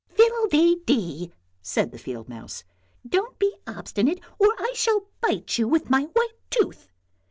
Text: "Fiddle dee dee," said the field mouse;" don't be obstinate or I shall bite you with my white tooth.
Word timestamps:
"Fiddle 0.17 0.47
dee 0.47 0.77
dee," 0.83 1.31
said 1.61 1.91
the 1.91 1.99
field 1.99 2.27
mouse;" 2.27 2.63
don't 3.07 3.37
be 3.37 3.53
obstinate 3.67 4.19
or 4.39 4.55
I 4.57 4.73
shall 4.73 5.05
bite 5.21 5.59
you 5.59 5.67
with 5.67 5.91
my 5.91 6.05
white 6.05 6.39
tooth. 6.49 6.87